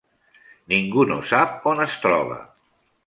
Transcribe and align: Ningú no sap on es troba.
Ningú 0.71 1.05
no 1.11 1.17
sap 1.33 1.69
on 1.73 1.85
es 1.85 1.99
troba. 2.07 2.39